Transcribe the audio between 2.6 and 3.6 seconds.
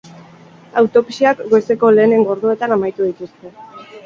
amaitu dituzte.